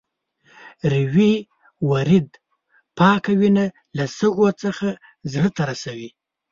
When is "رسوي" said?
5.71-6.09